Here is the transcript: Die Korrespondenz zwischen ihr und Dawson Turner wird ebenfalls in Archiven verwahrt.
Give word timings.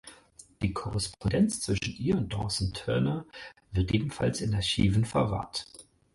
Die 0.63 0.73
Korrespondenz 0.73 1.61
zwischen 1.61 1.95
ihr 1.95 2.17
und 2.17 2.33
Dawson 2.33 2.73
Turner 2.73 3.23
wird 3.71 3.93
ebenfalls 3.93 4.41
in 4.41 4.55
Archiven 4.55 5.05
verwahrt. 5.05 5.67